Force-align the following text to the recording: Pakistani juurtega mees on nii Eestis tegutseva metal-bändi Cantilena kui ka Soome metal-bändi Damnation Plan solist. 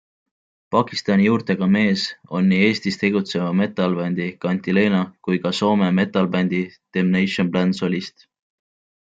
Pakistani 0.75 1.25
juurtega 1.27 1.67
mees 1.73 2.05
on 2.39 2.47
nii 2.53 2.61
Eestis 2.69 2.97
tegutseva 3.03 3.51
metal-bändi 3.61 4.29
Cantilena 4.47 5.03
kui 5.29 5.41
ka 5.45 5.55
Soome 5.61 5.93
metal-bändi 6.01 6.63
Damnation 6.73 7.53
Plan 7.57 7.77
solist. 7.83 8.27